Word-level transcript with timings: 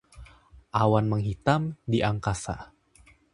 awan 0.81 1.05
menghitam 1.13 1.61
di 1.91 1.97
angkasa 2.09 2.55